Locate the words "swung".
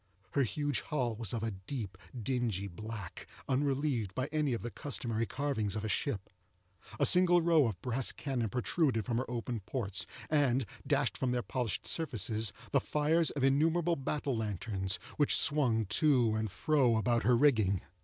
15.37-15.85